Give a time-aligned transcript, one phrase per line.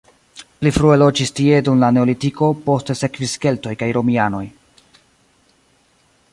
[0.61, 4.43] Pli frue loĝis tie dum la neolitiko, poste sekvis keltoj kaj romianoj.